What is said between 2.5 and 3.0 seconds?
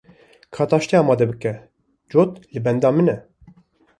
li benda